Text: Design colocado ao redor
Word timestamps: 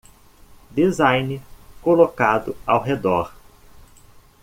Design 0.73 1.43
colocado 1.79 2.57
ao 2.65 2.81
redor 2.81 3.31